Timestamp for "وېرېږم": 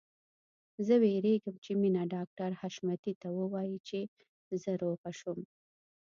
1.01-1.55